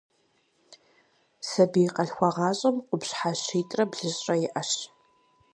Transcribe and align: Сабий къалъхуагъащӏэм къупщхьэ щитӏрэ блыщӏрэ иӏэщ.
Сабий 1.47 1.89
къалъхуагъащӏэм 1.95 2.75
къупщхьэ 2.87 3.31
щитӏрэ 3.41 3.83
блыщӏрэ 3.91 4.35
иӏэщ. 4.45 4.71